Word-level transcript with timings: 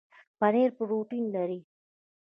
پنیر 0.39 0.69
پروټین 0.77 1.23
لري 1.35 1.59